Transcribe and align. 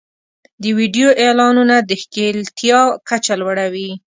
د 0.61 0.63
ویډیو 0.77 1.07
اعلانونه 1.23 1.75
د 1.89 1.91
ښکېلتیا 2.01 2.79
کچه 3.07 3.33
لوړوي. 3.41 3.89